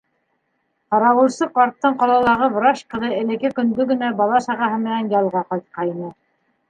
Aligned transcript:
Ҡарауылсы 0.93 1.47
ҡарттың 1.57 1.99
ҡалалағы 1.99 2.47
врач 2.55 2.81
ҡыҙы 2.95 3.11
элекке 3.19 3.53
көндө 3.61 3.87
генә 3.93 4.11
бала-сағаһы 4.23 4.81
менән 4.87 5.13
ялға 5.19 5.45
ҡайтҡайны. 5.53 6.11